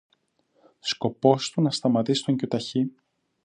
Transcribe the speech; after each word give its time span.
Σκοπός 0.79 1.51
του 1.51 1.61
να 1.61 1.71
σταματήσει 1.71 2.23
τον 2.23 2.35
Κιουταχή 2.37 2.91